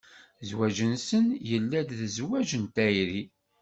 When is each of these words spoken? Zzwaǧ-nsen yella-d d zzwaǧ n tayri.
Zzwaǧ-nsen 0.41 1.27
yella-d 1.49 1.89
d 1.99 2.01
zzwaǧ 2.11 2.49
n 2.61 2.65
tayri. 2.75 3.23